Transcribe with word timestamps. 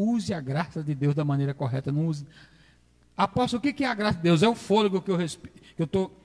use 0.00 0.32
a 0.32 0.40
graça 0.40 0.82
de 0.82 0.94
Deus 0.94 1.14
da 1.14 1.24
maneira 1.24 1.54
correta. 1.54 1.92
Não 1.92 2.06
use. 2.06 2.26
Apóstolo, 3.16 3.60
o 3.60 3.72
que 3.72 3.84
é 3.84 3.86
a 3.86 3.94
graça 3.94 4.16
de 4.16 4.22
Deus? 4.22 4.42
É 4.42 4.48
o 4.48 4.54
fôlego 4.54 5.00
que 5.02 5.10
eu 5.10 5.84
estou 5.84 6.20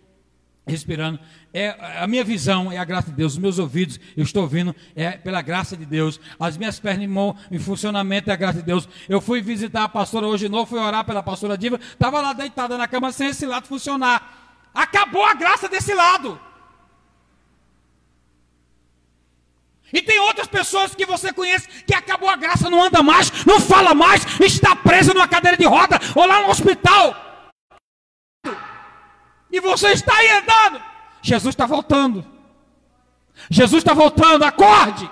respirando. 0.68 1.20
É 1.54 2.02
a 2.02 2.08
minha 2.08 2.24
visão 2.24 2.72
é 2.72 2.78
a 2.78 2.86
graça 2.86 3.10
de 3.10 3.16
Deus. 3.16 3.34
Os 3.34 3.40
meus 3.40 3.60
ouvidos 3.60 4.00
eu 4.18 4.24
estou 4.24 4.44
ouvindo 4.44 4.76
é 4.96 5.12
pela 5.12 5.42
graça 5.42 5.78
de 5.78 5.86
Deus. 5.86 6.20
As 6.40 6.58
minhas 6.58 6.80
pernas 6.80 7.08
em, 7.08 7.56
em 7.56 7.60
funcionamento 7.60 8.29
é 8.29 8.33
a 8.33 8.38
graça 8.38 8.60
de 8.60 8.65
Deus. 8.65 8.88
Eu 9.08 9.22
fui 9.22 9.42
visitar 9.42 9.83
a 9.83 9.89
pastora 9.89 10.26
hoje 10.26 10.46
de 10.46 10.51
novo, 10.51 10.65
fui 10.65 10.79
orar 10.79 11.05
pela 11.05 11.21
pastora 11.21 11.57
Diva, 11.57 11.79
estava 11.81 12.21
lá 12.21 12.33
deitada 12.33 12.78
na 12.78 12.87
cama 12.87 13.12
sem 13.12 13.29
esse 13.29 13.46
lado 13.46 13.67
funcionar. 13.67 14.69
Acabou 14.73 15.23
a 15.23 15.33
graça 15.33 15.69
desse 15.69 15.94
lado. 15.94 16.39
E 19.94 20.02
tem 20.02 20.20
outras 20.20 20.48
pessoas 20.48 20.95
que 20.95 21.05
você 21.05 21.31
conhece 21.31 21.67
que 21.84 21.94
acabou 21.94 22.30
a 22.30 22.35
graça, 22.35 22.70
não 22.70 22.84
anda 22.84 23.02
mais, 23.04 23.31
não 23.45 23.59
fala 23.59 23.94
mais, 23.94 24.25
está 24.41 24.75
presa 24.75 25.13
numa 25.13 25.27
cadeira 25.27 25.58
de 25.58 25.66
roda 25.66 25.99
ou 26.16 26.25
lá 26.25 26.41
no 26.41 26.49
hospital. 26.49 27.16
E 29.52 29.59
você 29.59 29.89
está 29.91 30.16
aí 30.16 30.30
andando. 30.31 30.81
Jesus 31.21 31.53
está 31.53 31.66
voltando. 31.66 32.25
Jesus 33.49 33.81
está 33.81 33.94
voltando, 33.94 34.44
acorde. 34.44 35.09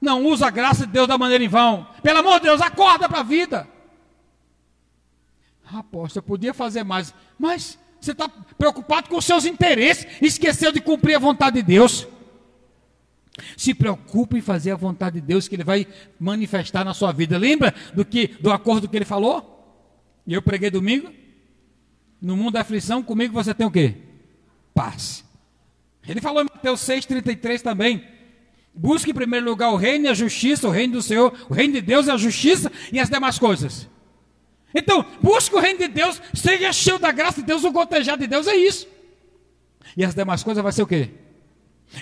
Não 0.00 0.24
usa 0.24 0.46
a 0.46 0.50
graça 0.50 0.86
de 0.86 0.92
Deus 0.92 1.08
da 1.08 1.18
maneira 1.18 1.42
em 1.42 1.48
vão. 1.48 1.86
Pelo 2.02 2.18
amor 2.18 2.34
de 2.34 2.46
Deus, 2.46 2.60
acorda 2.60 3.08
para 3.08 3.20
a 3.20 3.24
vida. 3.24 3.68
Aposto, 5.72 6.16
eu 6.16 6.22
podia 6.22 6.54
fazer 6.54 6.84
mais, 6.84 7.14
mas 7.38 7.78
você 8.00 8.12
está 8.12 8.28
preocupado 8.58 9.08
com 9.08 9.16
os 9.16 9.24
seus 9.24 9.46
interesses, 9.46 10.06
esqueceu 10.20 10.70
de 10.70 10.80
cumprir 10.80 11.16
a 11.16 11.18
vontade 11.18 11.56
de 11.56 11.62
Deus. 11.62 12.06
Se 13.64 13.72
preocupe 13.72 14.36
em 14.36 14.42
fazer 14.42 14.72
a 14.72 14.76
vontade 14.76 15.18
de 15.18 15.26
Deus 15.26 15.48
que 15.48 15.56
Ele 15.56 15.64
vai 15.64 15.86
manifestar 16.20 16.84
na 16.84 16.92
sua 16.92 17.12
vida. 17.12 17.38
Lembra 17.38 17.74
do 17.94 18.04
que 18.04 18.26
do 18.26 18.52
acordo 18.52 18.86
que 18.86 18.94
Ele 18.94 19.06
falou? 19.06 19.82
E 20.26 20.34
eu 20.34 20.42
preguei 20.42 20.70
domingo. 20.70 21.10
No 22.20 22.36
mundo 22.36 22.52
da 22.52 22.60
aflição, 22.60 23.02
comigo 23.02 23.32
você 23.32 23.54
tem 23.54 23.66
o 23.66 23.70
quê? 23.70 23.94
Paz. 24.74 25.24
Ele 26.06 26.20
falou 26.20 26.42
em 26.42 26.44
Mateus 26.44 26.80
6,33 26.80 27.62
também. 27.62 28.04
Busque 28.74 29.12
em 29.12 29.14
primeiro 29.14 29.46
lugar 29.46 29.70
o 29.70 29.76
reino 29.76 30.04
e 30.04 30.08
a 30.08 30.14
justiça, 30.14 30.68
o 30.68 30.70
reino 30.70 30.92
do 30.92 31.02
Senhor, 31.02 31.34
o 31.48 31.54
reino 31.54 31.72
de 31.72 31.80
Deus 31.80 32.06
e 32.06 32.10
a 32.10 32.18
justiça 32.18 32.70
e 32.92 33.00
as 33.00 33.08
demais 33.08 33.38
coisas. 33.38 33.88
Então, 34.74 35.06
busque 35.22 35.54
o 35.54 35.58
reino 35.58 35.78
de 35.78 35.88
Deus, 35.88 36.20
seja 36.34 36.70
cheio 36.70 36.98
da 36.98 37.10
graça 37.10 37.40
de 37.40 37.46
Deus, 37.46 37.64
o 37.64 37.72
gotejado 37.72 38.20
de 38.20 38.28
Deus, 38.28 38.46
é 38.46 38.56
isso. 38.56 38.86
E 39.96 40.04
as 40.04 40.14
demais 40.14 40.42
coisas 40.42 40.62
vai 40.62 40.72
ser 40.72 40.82
o 40.82 40.86
quê? 40.86 41.23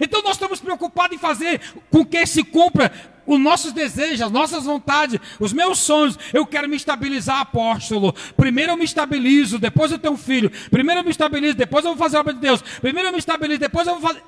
Então 0.00 0.22
nós 0.22 0.32
estamos 0.32 0.60
preocupados 0.60 1.16
em 1.16 1.20
fazer 1.20 1.60
com 1.90 2.04
que 2.04 2.24
se 2.26 2.42
cumpra 2.42 2.92
os 3.26 3.38
nossos 3.38 3.72
desejos, 3.72 4.22
as 4.22 4.32
nossas 4.32 4.64
vontades, 4.64 5.20
os 5.38 5.52
meus 5.52 5.78
sonhos. 5.78 6.18
Eu 6.32 6.46
quero 6.46 6.68
me 6.68 6.76
estabilizar, 6.76 7.40
apóstolo. 7.40 8.12
Primeiro 8.36 8.72
eu 8.72 8.76
me 8.76 8.84
estabilizo, 8.84 9.58
depois 9.58 9.92
eu 9.92 9.98
tenho 9.98 10.14
um 10.14 10.18
filho. 10.18 10.50
Primeiro 10.70 11.00
eu 11.00 11.04
me 11.04 11.10
estabilizo, 11.10 11.54
depois 11.54 11.84
eu 11.84 11.92
vou 11.92 11.98
fazer 11.98 12.16
a 12.16 12.20
obra 12.20 12.34
de 12.34 12.40
Deus. 12.40 12.62
Primeiro 12.62 13.08
eu 13.08 13.12
me 13.12 13.18
estabilizo, 13.18 13.60
depois 13.60 13.86
eu 13.86 13.98
vou 13.98 14.02
fazer. 14.02 14.22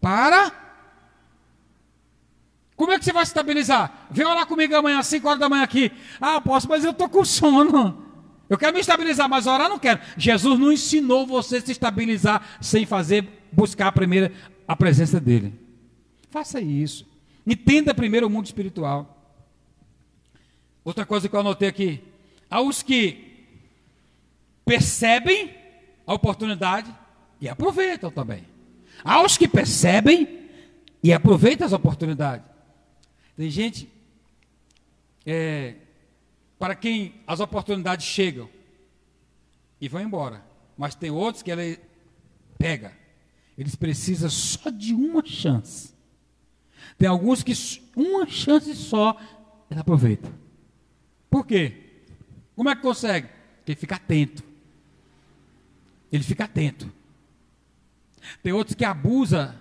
Para. 0.00 0.52
Como 2.76 2.92
é 2.92 2.98
que 2.98 3.04
você 3.04 3.12
vai 3.12 3.24
se 3.24 3.30
estabilizar? 3.30 4.06
Vem 4.10 4.26
orar 4.26 4.46
comigo 4.46 4.76
amanhã, 4.76 4.98
às 4.98 5.06
5 5.06 5.26
horas 5.26 5.40
da 5.40 5.48
manhã 5.48 5.62
aqui. 5.62 5.90
Ah, 6.20 6.36
apóstolo, 6.36 6.74
mas 6.74 6.84
eu 6.84 6.90
estou 6.90 7.08
com 7.08 7.24
sono. 7.24 8.05
Eu 8.48 8.56
quero 8.56 8.72
me 8.74 8.80
estabilizar, 8.80 9.28
mas 9.28 9.46
orar 9.46 9.68
não 9.68 9.78
quero. 9.78 10.00
Jesus 10.16 10.58
não 10.58 10.72
ensinou 10.72 11.26
você 11.26 11.56
a 11.56 11.60
se 11.60 11.72
estabilizar 11.72 12.58
sem 12.60 12.86
fazer, 12.86 13.26
buscar 13.50 13.90
primeiro 13.92 14.32
a 14.66 14.76
presença 14.76 15.20
dele. 15.20 15.52
Faça 16.30 16.60
isso. 16.60 17.06
Entenda 17.46 17.94
primeiro 17.94 18.26
o 18.26 18.30
mundo 18.30 18.46
espiritual. 18.46 19.16
Outra 20.84 21.04
coisa 21.04 21.28
que 21.28 21.34
eu 21.34 21.40
anotei 21.40 21.68
aqui. 21.68 22.02
Aos 22.48 22.82
que 22.82 23.46
percebem 24.64 25.54
a 26.06 26.14
oportunidade 26.14 26.92
e 27.40 27.48
aproveitam 27.48 28.10
também. 28.10 28.44
Aos 29.04 29.36
que 29.36 29.48
percebem 29.48 30.48
e 31.02 31.12
aproveitam 31.12 31.66
as 31.66 31.72
oportunidades. 31.72 32.46
Tem 33.36 33.50
gente 33.50 33.88
é, 35.24 35.74
para 36.58 36.74
quem 36.74 37.14
as 37.26 37.40
oportunidades 37.40 38.06
chegam 38.06 38.48
e 39.80 39.88
vão 39.88 40.00
embora. 40.00 40.42
Mas 40.76 40.94
tem 40.94 41.10
outros 41.10 41.42
que 41.42 41.50
ele 41.50 41.78
pega. 42.58 42.92
Eles 43.56 43.74
precisam 43.74 44.28
só 44.28 44.70
de 44.70 44.94
uma 44.94 45.24
chance. 45.24 45.94
Tem 46.98 47.08
alguns 47.08 47.42
que 47.42 47.52
uma 47.94 48.26
chance 48.26 48.74
só 48.74 49.18
ele 49.70 49.80
aproveita. 49.80 50.30
Por 51.30 51.46
quê? 51.46 51.84
Como 52.54 52.68
é 52.70 52.76
que 52.76 52.82
consegue? 52.82 53.28
Porque 53.58 53.72
ele 53.72 53.80
fica 53.80 53.96
atento. 53.96 54.42
Ele 56.10 56.22
fica 56.22 56.44
atento. 56.44 56.90
Tem 58.42 58.52
outros 58.52 58.74
que 58.74 58.84
abusa 58.84 59.54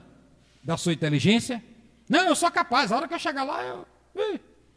da 0.63 0.77
sua 0.77 0.93
inteligência. 0.93 1.63
Não, 2.07 2.27
eu 2.27 2.35
sou 2.35 2.49
capaz. 2.51 2.91
A 2.91 2.97
hora 2.97 3.07
que 3.07 3.13
eu 3.13 3.19
chegar 3.19 3.43
lá, 3.43 3.63
eu. 3.63 3.87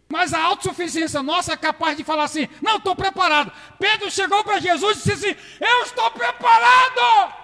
Mas 0.09 0.33
a 0.33 0.43
autossuficiência 0.43 1.23
nossa 1.23 1.53
é 1.53 1.57
capaz 1.57 1.97
de 1.97 2.03
falar 2.03 2.25
assim: 2.25 2.49
não, 2.63 2.79
estou 2.79 2.97
preparado. 2.97 3.53
Pedro 3.79 4.11
chegou 4.11 4.43
para 4.43 4.59
Jesus 4.59 4.99
e 4.99 5.11
disse 5.11 5.13
assim: 5.13 5.41
eu 5.61 5.83
estou 5.83 6.11
preparado. 6.11 7.35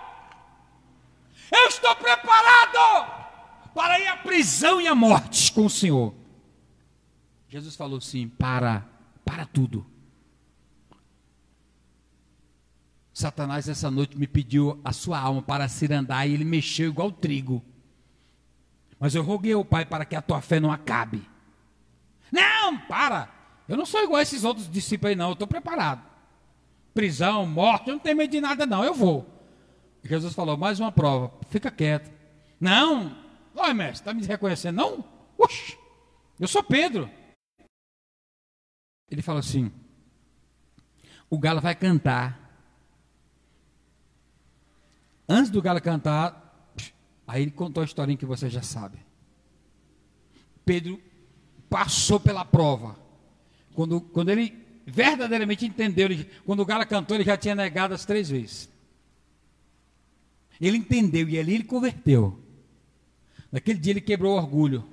Eu 1.53 1.69
estou 1.69 1.95
preparado 1.97 3.25
para 3.75 4.01
ir 4.01 4.07
à 4.07 4.17
prisão 4.17 4.81
e 4.81 4.89
à 4.89 4.95
morte 4.95 5.53
com 5.53 5.67
o 5.67 5.71
Senhor. 5.71 6.15
Jesus 7.49 7.77
falou 7.77 7.99
assim: 7.99 8.29
para, 8.29 8.87
para 9.25 9.45
tudo. 9.45 9.87
Satanás 13.13 13.69
essa 13.69 13.91
noite 13.91 14.19
me 14.19 14.27
pediu 14.27 14.81
a 14.83 14.93
sua 14.93 15.21
alma 15.21 15.43
para 15.43 15.69
se 15.69 15.93
andar 15.93 16.27
e 16.27 16.33
ele 16.33 16.45
mexeu 16.45 16.89
igual 16.89 17.13
trigo. 17.13 17.63
Mas 18.99 19.15
eu 19.15 19.23
roguei 19.23 19.53
ao 19.53 19.65
Pai 19.65 19.85
para 19.85 20.05
que 20.07 20.17
a 20.17 20.23
tua 20.23 20.41
fé 20.41 20.59
não 20.59 20.73
acabe. 20.73 21.34
Não, 22.31 22.79
para. 22.81 23.29
Eu 23.69 23.77
não 23.77 23.87
sou 23.87 24.03
igual 24.03 24.19
a 24.19 24.23
esses 24.23 24.45
outros 24.45 24.71
discípulos 24.71 25.11
aí, 25.11 25.17
não. 25.17 25.29
Eu 25.29 25.33
estou 25.35 25.49
preparado. 25.49 26.03
Prisão, 26.93 27.47
morte, 27.47 27.89
eu 27.89 27.95
não 27.95 28.01
tenho 28.01 28.17
medo 28.17 28.31
de 28.31 28.41
nada, 28.41 28.67
não. 28.67 28.85
Eu 28.85 28.95
vou. 28.95 29.27
Jesus 30.03 30.35
falou: 30.35 30.57
mais 30.57 30.79
uma 30.79 30.93
prova. 30.93 31.33
Fica 31.49 31.71
quieto. 31.71 32.13
Não. 32.61 33.17
Oi, 33.55 33.73
mestre, 33.73 34.01
está 34.01 34.15
me 34.15 34.25
reconhecendo? 34.25 34.77
Não? 34.77 35.05
Oxi. 35.39 35.79
Eu 36.39 36.49
sou 36.49 36.63
Pedro. 36.63 37.11
Ele 39.11 39.23
falou 39.23 39.41
assim: 39.41 39.73
o 41.31 41.39
galo 41.39 41.61
vai 41.61 41.75
cantar. 41.75 42.41
Antes 45.29 45.51
do 45.51 45.63
galo 45.63 45.81
cantar, 45.81 46.73
aí 47.27 47.43
ele 47.43 47.51
contou 47.51 47.81
a 47.81 47.85
historinha 47.85 48.19
que 48.19 48.27
você 48.27 48.51
já 48.51 48.63
sabe. 48.63 48.99
Pedro 50.65 51.01
passou 51.75 52.21
pela 52.21 52.45
prova. 52.45 52.97
Quando, 53.75 54.01
quando 54.01 54.29
ele 54.29 54.57
verdadeiramente 54.87 55.67
entendeu, 55.67 56.05
ele, 56.07 56.31
quando 56.47 56.61
o 56.61 56.65
Gala 56.65 56.87
cantou, 56.87 57.17
ele 57.17 57.25
já 57.25 57.37
tinha 57.37 57.57
negado 57.57 57.93
as 57.93 58.05
três 58.05 58.29
vezes. 58.29 58.71
Ele 60.61 60.77
entendeu 60.77 61.29
e 61.29 61.37
ali 61.37 61.57
ele 61.57 61.65
converteu. 61.65 62.39
Naquele 63.51 63.81
dia 63.81 63.93
ele 63.93 64.01
quebrou 64.01 64.35
o 64.35 64.37
orgulho. 64.37 64.85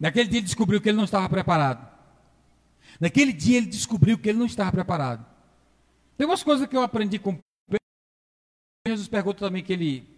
Naquele 0.00 0.30
dia 0.30 0.38
ele 0.38 0.46
descobriu 0.46 0.80
que 0.80 0.88
ele 0.88 0.96
não 0.96 1.04
estava 1.04 1.28
preparado. 1.28 1.86
Naquele 2.98 3.34
dia 3.34 3.58
ele 3.58 3.66
descobriu 3.66 4.16
que 4.16 4.30
ele 4.30 4.38
não 4.38 4.46
estava 4.46 4.72
preparado. 4.72 5.26
Tem 6.16 6.26
umas 6.26 6.42
coisas 6.42 6.66
que 6.66 6.74
eu 6.74 6.82
aprendi 6.82 7.18
com 7.18 7.38
Jesus 8.86 9.08
perguntou 9.08 9.46
também 9.46 9.62
que 9.62 9.74
ele, 9.74 10.08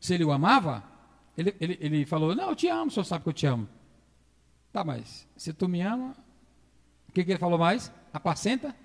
se 0.00 0.14
ele 0.14 0.24
o 0.24 0.32
amava, 0.32 0.82
ele, 1.38 1.54
ele, 1.60 1.78
ele 1.80 2.04
falou, 2.04 2.34
não, 2.34 2.50
eu 2.50 2.56
te 2.56 2.66
amo, 2.66 2.88
o 2.88 2.90
senhor 2.90 3.04
sabe 3.04 3.22
que 3.22 3.28
eu 3.28 3.32
te 3.32 3.46
amo. 3.46 3.68
Tá, 4.76 4.84
mas 4.84 5.26
se 5.34 5.54
tu 5.54 5.66
me 5.66 5.80
ama, 5.80 6.14
o 7.08 7.12
que, 7.12 7.24
que 7.24 7.30
ele 7.30 7.38
falou 7.38 7.58
mais? 7.58 7.90
Apacenta? 8.12 8.76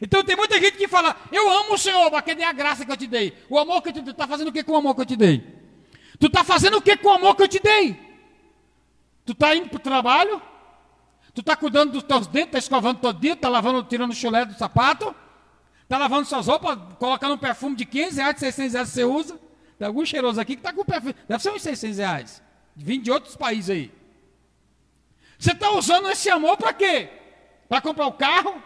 Então 0.00 0.22
tem 0.22 0.36
muita 0.36 0.60
gente 0.60 0.76
que 0.76 0.86
fala, 0.86 1.16
eu 1.32 1.50
amo 1.50 1.74
o 1.74 1.76
Senhor, 1.76 2.08
mas 2.08 2.24
cadê 2.24 2.44
a 2.44 2.52
graça 2.52 2.86
que 2.86 2.92
eu 2.92 2.96
te 2.96 3.08
dei? 3.08 3.36
O 3.48 3.58
amor 3.58 3.82
que 3.82 3.88
eu 3.88 3.94
te 3.94 4.00
dei, 4.00 4.04
tu 4.04 4.10
está 4.12 4.28
fazendo 4.28 4.46
o 4.46 4.52
que 4.52 4.62
com 4.62 4.70
o 4.70 4.76
amor 4.76 4.94
que 4.94 5.00
eu 5.00 5.06
te 5.06 5.16
dei? 5.16 5.44
Tu 6.20 6.28
está 6.28 6.44
fazendo 6.44 6.76
o 6.76 6.80
que 6.80 6.96
com 6.98 7.08
o 7.08 7.12
amor 7.14 7.34
que 7.34 7.42
eu 7.42 7.48
te 7.48 7.58
dei? 7.58 8.00
Tu 9.26 9.32
está 9.32 9.56
indo 9.56 9.68
para 9.68 9.78
o 9.78 9.80
trabalho? 9.80 10.40
Tu 11.34 11.40
está 11.40 11.56
cuidando 11.56 11.90
dos 11.90 12.04
teus 12.04 12.28
dentes, 12.28 12.50
está 12.50 12.58
escovando 12.58 13.00
todo 13.00 13.18
dia, 13.18 13.32
está 13.32 13.48
lavando, 13.48 13.82
tirando 13.82 14.12
o 14.12 14.14
chulé 14.14 14.44
do 14.44 14.54
sapato? 14.54 15.12
Está 15.82 15.98
lavando 15.98 16.28
suas 16.28 16.46
roupas, 16.46 16.78
colocando 16.96 17.34
um 17.34 17.38
perfume 17.38 17.74
de 17.74 17.86
15 17.86 18.20
reais, 18.20 18.38
600 18.38 18.72
reais 18.72 18.88
que 18.88 18.94
você 18.94 19.04
usa? 19.04 19.40
Tem 19.76 19.88
algum 19.88 20.06
cheiroso 20.06 20.40
aqui 20.40 20.54
que 20.54 20.60
está 20.60 20.72
com 20.72 20.84
perfume, 20.84 21.16
deve 21.26 21.42
ser 21.42 21.50
uns 21.50 21.62
600 21.62 21.98
reais. 21.98 22.49
Vim 22.76 23.00
de 23.00 23.10
outros 23.10 23.36
países 23.36 23.70
aí. 23.70 24.00
Você 25.38 25.52
está 25.52 25.70
usando 25.70 26.10
esse 26.10 26.28
amor 26.28 26.56
para 26.56 26.72
quê? 26.72 27.08
Para 27.68 27.80
comprar 27.80 28.06
o 28.06 28.10
um 28.10 28.16
carro? 28.16 28.62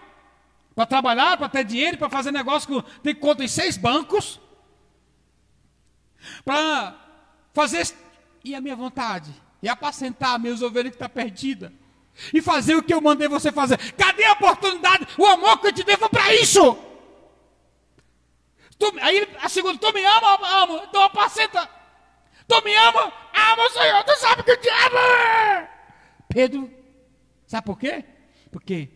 Para 0.74 0.86
trabalhar, 0.86 1.36
para 1.36 1.48
ter 1.48 1.64
dinheiro, 1.64 1.98
para 1.98 2.10
fazer 2.10 2.32
negócio 2.32 2.82
que 2.82 3.00
tem 3.00 3.14
conta 3.14 3.44
em 3.44 3.48
seis 3.48 3.76
bancos? 3.76 4.40
Para 6.44 6.94
fazer 7.52 7.94
e 8.44 8.54
a 8.54 8.60
minha 8.60 8.74
vontade? 8.74 9.30
E 9.62 9.68
apacentar 9.68 10.38
minhas 10.38 10.62
ovelhas 10.62 10.90
que 10.90 10.96
estão 10.96 11.08
tá 11.08 11.14
perdidas. 11.14 11.72
E 12.32 12.42
fazer 12.42 12.74
o 12.76 12.82
que 12.82 12.92
eu 12.92 13.00
mandei 13.00 13.28
você 13.28 13.50
fazer. 13.50 13.78
Cadê 13.94 14.24
a 14.24 14.32
oportunidade? 14.32 15.06
O 15.16 15.26
amor 15.26 15.60
que 15.60 15.68
eu 15.68 15.72
te 15.72 15.82
devo 15.82 16.08
para 16.08 16.34
isso. 16.34 16.76
Tu, 18.78 18.92
aí 19.00 19.28
a 19.40 19.48
segunda, 19.48 19.78
tu 19.78 19.92
me 19.92 20.04
ama, 20.04 20.62
amo, 20.62 20.82
então 20.88 21.02
apacenta. 21.02 21.68
Tu 22.46 22.62
me 22.62 22.74
ama, 22.74 23.12
amo, 23.52 23.70
Senhor, 23.70 24.04
tu 24.04 24.18
sabe 24.18 24.42
que 24.42 24.50
eu 24.50 24.60
te 24.60 24.68
amo. 24.68 25.68
Pedro, 26.28 26.70
sabe 27.46 27.66
por 27.66 27.78
quê? 27.78 28.04
Porque 28.50 28.88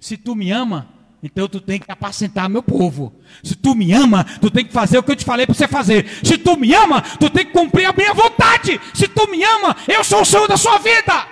se 0.00 0.16
tu 0.16 0.34
me 0.34 0.50
ama, 0.50 0.88
então 1.22 1.48
tu 1.48 1.60
tem 1.60 1.80
que 1.80 1.90
apacentar 1.90 2.48
meu 2.48 2.62
povo. 2.62 3.18
Se 3.42 3.56
tu 3.56 3.74
me 3.74 3.92
ama, 3.92 4.24
tu 4.40 4.50
tem 4.50 4.64
que 4.64 4.72
fazer 4.72 4.98
o 4.98 5.02
que 5.02 5.12
eu 5.12 5.16
te 5.16 5.24
falei 5.24 5.46
para 5.46 5.54
você 5.54 5.66
fazer. 5.66 6.06
Se 6.22 6.36
tu 6.36 6.56
me 6.56 6.74
ama, 6.74 7.00
tu 7.00 7.30
tem 7.30 7.46
que 7.46 7.52
cumprir 7.52 7.86
a 7.86 7.92
minha 7.92 8.12
vontade. 8.12 8.78
Se 8.92 9.08
tu 9.08 9.26
me 9.30 9.42
ama, 9.42 9.74
eu 9.88 10.04
sou 10.04 10.20
o 10.20 10.24
Senhor 10.24 10.46
da 10.46 10.56
sua 10.56 10.78
vida. 10.78 11.26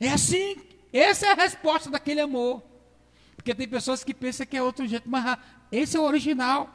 É 0.00 0.08
assim. 0.08 0.56
Essa 0.92 1.26
é 1.26 1.32
a 1.32 1.34
resposta 1.34 1.90
daquele 1.90 2.20
amor. 2.20 2.62
Porque 3.36 3.54
tem 3.54 3.68
pessoas 3.68 4.02
que 4.02 4.14
pensam 4.14 4.46
que 4.46 4.56
é 4.56 4.62
outro 4.62 4.86
jeito, 4.86 5.08
mas 5.08 5.38
esse 5.70 5.96
é 5.96 6.00
o 6.00 6.04
original. 6.04 6.68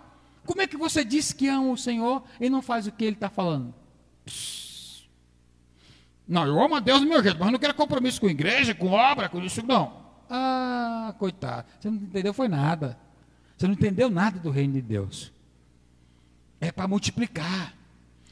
Como 0.46 0.62
é 0.62 0.68
que 0.68 0.78
você 0.78 1.04
diz 1.04 1.34
que 1.34 1.48
ama 1.48 1.72
o 1.72 1.78
Senhor 1.78 2.24
e 2.40 2.50
não 2.50 2.62
faz 2.62 2.86
o 2.86 2.92
que 2.92 3.04
ele 3.04 3.16
está 3.16 3.30
falando? 3.30 3.74
Não, 6.28 6.46
eu 6.46 6.60
amo 6.60 6.76
a 6.76 6.80
Deus 6.80 7.02
do 7.02 7.08
meu 7.08 7.22
jeito, 7.22 7.38
mas 7.40 7.52
não 7.52 7.60
quero 7.60 7.74
compromisso 7.74 8.20
com 8.20 8.28
igreja, 8.28 8.74
com 8.74 8.88
obra, 8.88 9.30
com 9.30 9.40
isso, 9.42 9.64
não. 9.66 10.06
Ah, 10.30 11.14
coitado, 11.20 11.68
você 11.80 11.90
não 11.90 11.98
entendeu 11.98 12.34
foi 12.34 12.48
nada. 12.48 12.98
Você 13.56 13.68
não 13.68 13.74
entendeu 13.74 14.10
nada 14.10 14.40
do 14.40 14.50
reino 14.50 14.74
de 14.74 14.82
Deus. 14.82 15.32
É 16.60 16.72
para 16.72 16.88
multiplicar. 16.88 17.74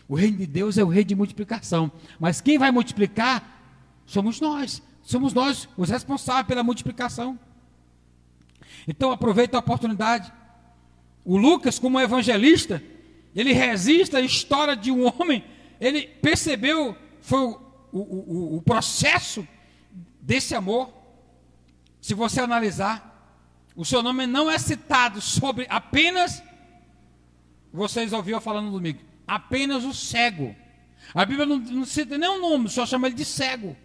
O 0.07 0.15
reino 0.15 0.37
de 0.37 0.47
Deus 0.47 0.77
é 0.77 0.83
o 0.83 0.87
reino 0.87 1.09
de 1.09 1.15
multiplicação. 1.15 1.91
Mas 2.19 2.41
quem 2.41 2.57
vai 2.57 2.71
multiplicar 2.71 3.61
somos 4.05 4.41
nós. 4.41 4.81
Somos 5.03 5.33
nós 5.33 5.69
os 5.77 5.89
responsáveis 5.89 6.47
pela 6.47 6.63
multiplicação. 6.63 7.39
Então 8.87 9.11
aproveita 9.11 9.55
a 9.57 9.59
oportunidade. 9.59 10.31
O 11.23 11.37
Lucas, 11.37 11.79
como 11.79 11.99
evangelista, 11.99 12.83
ele 13.35 13.53
resiste 13.53 14.15
à 14.15 14.21
história 14.21 14.75
de 14.75 14.91
um 14.91 15.05
homem. 15.07 15.43
Ele 15.79 16.01
percebeu 16.01 16.97
foi 17.21 17.57
o, 17.93 17.99
o, 17.99 18.57
o, 18.57 18.61
processo 18.61 19.47
desse 20.19 20.55
amor. 20.55 20.91
Se 22.01 22.15
você 22.15 22.41
analisar, 22.41 23.37
o 23.75 23.85
seu 23.85 24.01
nome 24.01 24.25
não 24.25 24.49
é 24.49 24.57
citado 24.57 25.21
sobre 25.21 25.67
apenas, 25.69 26.43
vocês 27.71 28.11
ouviram 28.11 28.41
falando 28.41 28.71
domingo, 28.71 28.99
apenas 29.27 29.83
o 29.83 29.93
cego. 29.93 30.55
A 31.13 31.23
Bíblia 31.23 31.45
não, 31.45 31.59
não 31.59 31.85
cita 31.85 32.17
nenhum 32.17 32.41
nome, 32.41 32.67
só 32.67 32.85
chama 32.85 33.07
ele 33.07 33.15
de 33.15 33.25
cego. 33.25 33.77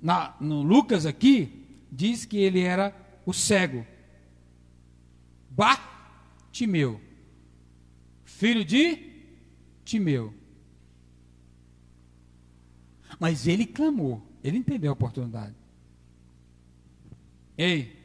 Na, 0.00 0.34
no 0.40 0.62
Lucas 0.62 1.04
aqui, 1.04 1.66
diz 1.92 2.24
que 2.24 2.38
ele 2.38 2.60
era 2.60 2.94
o 3.26 3.32
cego. 3.34 3.86
Bartimeu, 5.50 7.00
filho 8.24 8.64
de 8.64 9.08
Timeu. 9.84 10.32
Mas 13.18 13.46
ele 13.46 13.66
clamou, 13.66 14.22
ele 14.42 14.58
entendeu 14.58 14.90
a 14.90 14.92
oportunidade. 14.92 15.54
Ei, 17.56 17.96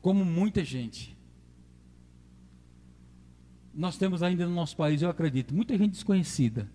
como 0.00 0.24
muita 0.24 0.64
gente, 0.64 1.16
nós 3.72 3.96
temos 3.96 4.22
ainda 4.22 4.46
no 4.46 4.54
nosso 4.54 4.76
país, 4.76 5.00
eu 5.00 5.08
acredito, 5.08 5.54
muita 5.54 5.78
gente 5.78 5.92
desconhecida 5.92 6.68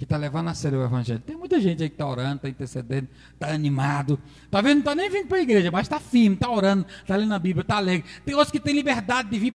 que 0.00 0.04
está 0.04 0.16
levando 0.16 0.48
a 0.48 0.54
sério 0.54 0.78
o 0.78 0.82
evangelho. 0.82 1.20
Tem 1.20 1.36
muita 1.36 1.60
gente 1.60 1.82
aí 1.82 1.90
que 1.90 1.94
está 1.94 2.06
orando, 2.06 2.36
está 2.36 2.48
intercedendo, 2.48 3.06
está 3.34 3.52
animado. 3.52 4.18
Está 4.44 4.62
vendo, 4.62 4.76
não 4.76 4.78
está 4.78 4.94
nem 4.94 5.10
vindo 5.10 5.26
para 5.26 5.36
a 5.36 5.42
igreja, 5.42 5.70
mas 5.70 5.82
está 5.82 6.00
firme, 6.00 6.36
está 6.36 6.50
orando, 6.50 6.86
está 7.02 7.16
lendo 7.16 7.34
a 7.34 7.38
Bíblia, 7.38 7.60
está 7.60 7.76
alegre. 7.76 8.08
Tem 8.24 8.34
outros 8.34 8.50
que 8.50 8.58
têm 8.58 8.74
liberdade 8.74 9.28
de 9.28 9.38
vir 9.38 9.52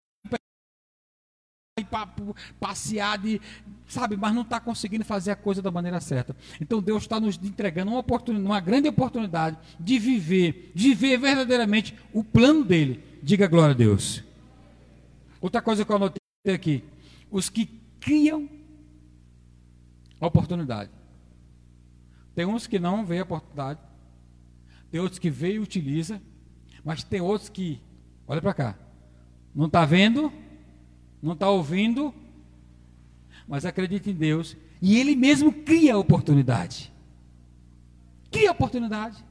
passear, 2.59 3.17
de, 3.17 3.39
sabe, 3.87 4.17
mas 4.17 4.33
não 4.33 4.41
está 4.41 4.59
conseguindo 4.59 5.05
fazer 5.05 5.31
a 5.31 5.35
coisa 5.35 5.61
da 5.61 5.71
maneira 5.71 5.99
certa. 5.99 6.35
Então 6.59 6.81
Deus 6.81 7.03
está 7.03 7.19
nos 7.19 7.39
entregando 7.41 7.91
uma 7.91 7.99
oportunidade, 7.99 8.45
uma 8.45 8.59
grande 8.59 8.87
oportunidade 8.87 9.57
de 9.79 9.99
viver, 9.99 10.71
de 10.73 10.89
viver 10.93 11.19
verdadeiramente 11.19 11.95
o 12.11 12.23
plano 12.23 12.63
dele. 12.63 13.03
Diga 13.21 13.47
glória 13.47 13.73
a 13.73 13.77
Deus. 13.77 14.23
Outra 15.39 15.61
coisa 15.61 15.85
que 15.85 15.91
eu 15.91 15.95
anotei 15.95 16.19
aqui: 16.53 16.83
os 17.31 17.49
que 17.49 17.65
criam 17.99 18.49
a 20.19 20.27
oportunidade. 20.27 20.91
Tem 22.33 22.45
uns 22.45 22.67
que 22.67 22.79
não 22.79 23.05
veem 23.05 23.21
a 23.21 23.23
oportunidade, 23.23 23.79
tem 24.91 24.99
outros 24.99 25.19
que 25.19 25.29
veem 25.29 25.55
e 25.55 25.59
utiliza, 25.59 26.21
mas 26.83 27.03
tem 27.03 27.21
outros 27.21 27.49
que, 27.49 27.81
olha 28.27 28.41
para 28.41 28.53
cá, 28.53 28.75
não 29.53 29.67
está 29.67 29.85
vendo, 29.85 30.31
não 31.25 31.33
está 31.33 31.49
ouvindo, 31.49 32.13
mas 33.47 33.65
acredita 33.65 34.11
em 34.11 34.13
Deus 34.13 34.55
e 34.79 34.99
Ele 34.99 35.15
mesmo 35.15 35.51
cria 35.51 35.95
a 35.95 35.97
oportunidade. 35.97 36.93
Cria 38.31 38.49
a 38.49 38.51
oportunidade. 38.51 39.25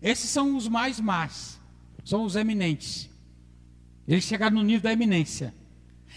Esses 0.00 0.30
são 0.30 0.56
os 0.56 0.66
mais 0.66 0.98
más, 0.98 1.60
são 2.02 2.24
os 2.24 2.34
eminentes. 2.34 3.10
Eles 4.06 4.24
chegaram 4.24 4.56
no 4.56 4.62
nível 4.62 4.84
da 4.84 4.92
eminência. 4.92 5.54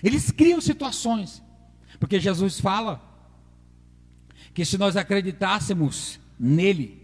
Eles 0.01 0.31
criam 0.31 0.61
situações, 0.61 1.43
porque 1.99 2.17
Jesus 2.17 2.57
fala 2.57 3.01
que 4.53 4.63
se 4.63 4.77
nós 4.77 4.95
acreditássemos 4.95 6.21
nele, 6.39 7.01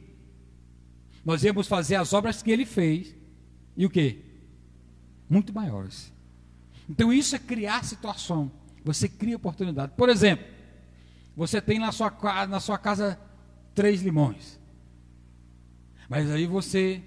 nós 1.25 1.43
íamos 1.43 1.67
fazer 1.67 1.95
as 1.95 2.13
obras 2.13 2.41
que 2.41 2.51
ele 2.51 2.65
fez 2.65 3.13
e 3.75 3.85
o 3.85 3.89
que? 3.89 4.23
Muito 5.29 5.53
maiores. 5.53 6.15
Então 6.89 7.11
isso 7.11 7.35
é 7.35 7.39
criar 7.39 7.83
situação. 7.83 8.51
Você 8.83 9.09
cria 9.09 9.35
oportunidade. 9.35 9.93
Por 9.97 10.09
exemplo, 10.09 10.45
você 11.35 11.61
tem 11.61 11.79
na 11.79 11.91
sua, 11.91 12.11
na 12.47 12.59
sua 12.59 12.77
casa 12.77 13.19
três 13.75 14.01
limões. 14.01 14.59
Mas 16.09 16.31
aí 16.31 16.45
você 16.45 17.01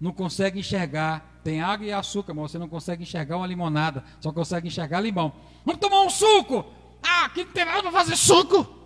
não 0.00 0.12
consegue 0.12 0.60
enxergar. 0.60 1.40
Tem 1.42 1.60
água 1.60 1.86
e 1.86 1.92
açúcar, 1.92 2.34
mas 2.34 2.50
você 2.50 2.58
não 2.58 2.68
consegue 2.68 3.02
enxergar 3.02 3.36
uma 3.36 3.46
limonada. 3.46 4.04
Só 4.20 4.32
consegue 4.32 4.68
enxergar 4.68 5.00
limão. 5.00 5.32
Vamos 5.64 5.80
tomar 5.80 6.02
um 6.02 6.10
suco! 6.10 6.64
Ah, 7.02 7.26
aqui 7.26 7.44
não 7.44 7.52
tem 7.52 7.64
nada 7.64 7.82
para 7.82 7.92
fazer 7.92 8.16
suco! 8.16 8.76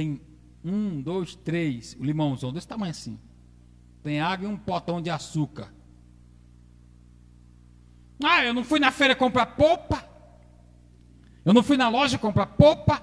tem 0.00 0.20
um, 0.64 1.00
dois, 1.00 1.34
três, 1.34 1.96
o 1.98 2.04
limãozão 2.04 2.52
desse 2.52 2.66
tamanho 2.66 2.90
assim. 2.90 3.18
Tem 4.02 4.20
água 4.20 4.48
e 4.48 4.50
um 4.50 4.56
potão 4.56 5.00
de 5.00 5.10
açúcar. 5.10 5.72
Ah, 8.22 8.44
eu 8.44 8.54
não 8.54 8.64
fui 8.64 8.78
na 8.78 8.90
feira 8.90 9.14
comprar 9.14 9.46
polpa. 9.46 10.04
Eu 11.44 11.52
não 11.52 11.62
fui 11.62 11.76
na 11.76 11.88
loja 11.88 12.18
comprar 12.18 12.46
polpa. 12.46 13.02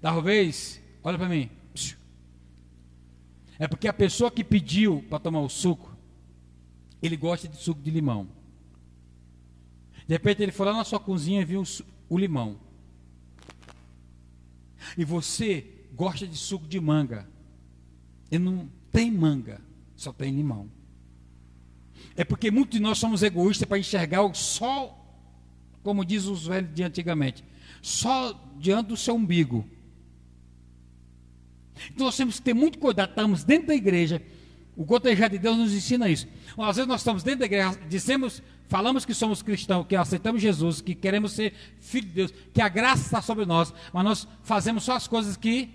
Talvez, 0.00 0.82
olha 1.02 1.18
para 1.18 1.28
mim. 1.28 1.50
É 3.58 3.66
porque 3.66 3.88
a 3.88 3.92
pessoa 3.92 4.30
que 4.30 4.44
pediu 4.44 5.04
para 5.08 5.18
tomar 5.18 5.40
o 5.40 5.48
suco, 5.48 5.96
ele 7.02 7.16
gosta 7.16 7.48
de 7.48 7.56
suco 7.56 7.80
de 7.80 7.90
limão. 7.90 8.28
De 10.06 10.14
repente 10.14 10.42
ele 10.42 10.52
foi 10.52 10.66
lá 10.66 10.72
na 10.74 10.84
sua 10.84 11.00
cozinha 11.00 11.40
e 11.40 11.44
viu 11.44 11.62
o, 11.62 12.14
o 12.14 12.18
limão 12.18 12.58
e 14.96 15.04
você 15.04 15.64
gosta 15.94 16.26
de 16.26 16.36
suco 16.36 16.66
de 16.66 16.78
manga, 16.78 17.28
e 18.30 18.38
não 18.38 18.68
tem 18.92 19.10
manga, 19.10 19.60
só 19.94 20.12
tem 20.12 20.34
limão. 20.34 20.68
É 22.16 22.24
porque 22.24 22.50
muitos 22.50 22.78
de 22.78 22.82
nós 22.82 22.98
somos 22.98 23.22
egoístas 23.22 23.68
para 23.68 23.78
enxergar 23.78 24.22
o 24.22 24.34
sol, 24.34 24.98
como 25.82 26.04
diz 26.04 26.24
os 26.24 26.46
velhos 26.46 26.74
de 26.74 26.82
antigamente, 26.82 27.44
só 27.82 28.32
diante 28.58 28.88
do 28.88 28.96
seu 28.96 29.14
umbigo. 29.14 29.64
Então 31.90 32.06
nós 32.06 32.16
temos 32.16 32.36
que 32.38 32.42
ter 32.42 32.54
muito 32.54 32.78
cuidado, 32.78 33.10
estamos 33.10 33.44
dentro 33.44 33.68
da 33.68 33.74
igreja, 33.74 34.22
o 34.76 34.84
gotejar 34.84 35.30
de 35.30 35.38
Deus 35.38 35.56
nos 35.56 35.72
ensina 35.72 36.08
isso. 36.08 36.26
Às 36.58 36.76
vezes 36.76 36.88
nós 36.88 37.00
estamos 37.00 37.22
dentro 37.22 37.40
da 37.40 37.46
igreja, 37.46 37.78
dizemos 37.88 38.42
Falamos 38.68 39.04
que 39.04 39.14
somos 39.14 39.42
cristãos, 39.42 39.86
que 39.86 39.94
aceitamos 39.94 40.42
Jesus, 40.42 40.80
que 40.80 40.94
queremos 40.94 41.32
ser 41.32 41.54
filhos 41.78 42.08
de 42.08 42.14
Deus, 42.14 42.34
que 42.52 42.60
a 42.60 42.68
graça 42.68 43.02
está 43.02 43.22
sobre 43.22 43.46
nós, 43.46 43.72
mas 43.92 44.04
nós 44.04 44.28
fazemos 44.42 44.82
só 44.82 44.94
as 44.94 45.06
coisas 45.06 45.36
que 45.36 45.70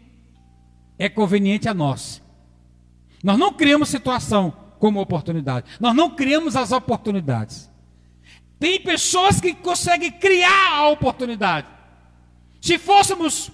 é 0.99 1.07
conveniente 1.07 1.69
a 1.69 1.73
nós. 1.73 2.21
Nós 3.23 3.37
não 3.37 3.53
criamos 3.53 3.89
situação 3.89 4.51
como 4.79 4.99
oportunidade. 4.99 5.69
Nós 5.79 5.95
não 5.95 6.15
criamos 6.15 6.55
as 6.55 6.71
oportunidades. 6.71 7.69
Tem 8.59 8.81
pessoas 8.81 9.39
que 9.39 9.53
conseguem 9.53 10.11
criar 10.11 10.77
a 10.77 10.89
oportunidade. 10.89 11.67
Se 12.59 12.77
fôssemos 12.77 13.51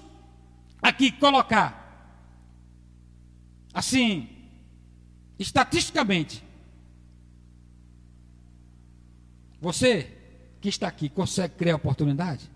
aqui 0.81 1.11
colocar 1.11 1.85
assim, 3.73 4.27
estatisticamente, 5.37 6.43
Você 9.61 10.15
que 10.61 10.69
está 10.69 10.87
aqui 10.87 11.09
consegue 11.09 11.55
criar 11.55 11.75
oportunidade? 11.75 12.49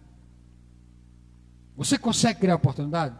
Você 1.75 1.97
consegue 1.97 2.39
criar 2.41 2.55
oportunidade? 2.55 3.15